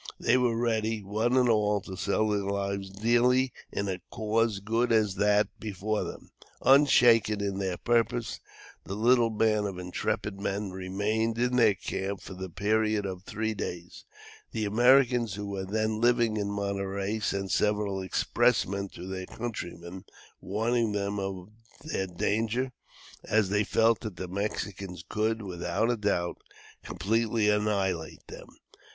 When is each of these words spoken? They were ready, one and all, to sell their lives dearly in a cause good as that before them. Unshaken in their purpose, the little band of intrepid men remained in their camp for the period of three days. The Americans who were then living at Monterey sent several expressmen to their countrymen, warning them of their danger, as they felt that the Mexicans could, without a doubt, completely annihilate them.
They 0.19 0.35
were 0.35 0.57
ready, 0.57 1.03
one 1.03 1.37
and 1.37 1.47
all, 1.47 1.79
to 1.81 1.95
sell 1.95 2.29
their 2.29 2.41
lives 2.41 2.89
dearly 2.89 3.53
in 3.71 3.87
a 3.87 4.01
cause 4.09 4.59
good 4.59 4.91
as 4.91 5.13
that 5.13 5.47
before 5.59 6.03
them. 6.03 6.31
Unshaken 6.63 7.39
in 7.39 7.59
their 7.59 7.77
purpose, 7.77 8.39
the 8.83 8.95
little 8.95 9.29
band 9.29 9.67
of 9.67 9.77
intrepid 9.77 10.39
men 10.41 10.71
remained 10.71 11.37
in 11.37 11.55
their 11.55 11.75
camp 11.75 12.19
for 12.21 12.33
the 12.33 12.49
period 12.49 13.05
of 13.05 13.21
three 13.25 13.53
days. 13.53 14.05
The 14.53 14.65
Americans 14.65 15.35
who 15.35 15.45
were 15.45 15.65
then 15.65 16.01
living 16.01 16.35
at 16.39 16.47
Monterey 16.47 17.19
sent 17.19 17.51
several 17.51 18.01
expressmen 18.01 18.89
to 18.95 19.05
their 19.05 19.27
countrymen, 19.27 20.05
warning 20.39 20.93
them 20.93 21.19
of 21.19 21.51
their 21.83 22.07
danger, 22.07 22.71
as 23.23 23.49
they 23.49 23.63
felt 23.63 23.99
that 23.99 24.15
the 24.15 24.27
Mexicans 24.27 25.03
could, 25.07 25.43
without 25.43 25.91
a 25.91 25.95
doubt, 25.97 26.39
completely 26.81 27.49
annihilate 27.49 28.25
them. 28.25 28.47